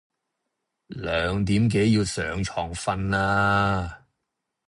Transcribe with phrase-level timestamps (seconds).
[0.95, 4.07] 兩點幾要上床瞓啦